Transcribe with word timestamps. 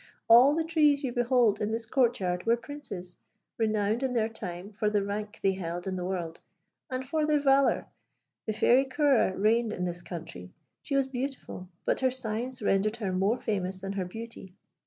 All 0.27 0.55
the 0.55 0.63
trees 0.63 1.03
you 1.03 1.11
behold 1.13 1.61
in 1.61 1.69
this 1.69 1.85
court 1.85 2.19
yard 2.19 2.47
were 2.47 2.57
princes, 2.57 3.17
renowned 3.59 4.01
in 4.01 4.13
their 4.13 4.29
time 4.29 4.71
for 4.71 4.89
the 4.89 5.03
rank 5.03 5.39
they 5.43 5.51
held 5.51 5.85
in 5.85 5.95
the 5.95 6.03
world, 6.03 6.41
and 6.89 7.07
for 7.07 7.27
their 7.27 7.37
valour. 7.37 7.85
The 8.47 8.53
Fairy 8.53 8.85
Ceora 8.85 9.37
reigned 9.39 9.71
in 9.73 9.83
this 9.83 10.01
country. 10.01 10.55
She 10.81 10.95
was 10.95 11.05
beautiful, 11.05 11.69
but 11.85 11.99
her 11.99 12.09
science 12.09 12.63
rendered 12.63 12.95
her 12.95 13.13
more 13.13 13.37
famous 13.37 13.77
than 13.79 13.93
her 13.93 14.05
beauty. 14.05 14.55